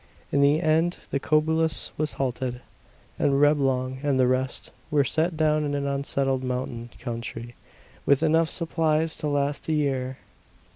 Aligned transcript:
In 0.31 0.41
the 0.41 0.59
end 0.61 0.97
the 1.11 1.19
Cobulus 1.19 1.91
was 1.95 2.13
halted, 2.13 2.61
and 3.19 3.39
Reblong 3.39 3.99
and 4.01 4.19
the 4.19 4.25
rest 4.25 4.71
were 4.89 5.03
set 5.03 5.37
down 5.37 5.63
in 5.63 5.75
an 5.75 5.85
unsettled 5.85 6.43
mountain 6.43 6.89
country, 6.97 7.53
with 8.03 8.23
enough 8.23 8.49
supplies 8.49 9.15
to 9.17 9.27
last 9.27 9.67
a 9.69 9.73
year. 9.73 10.17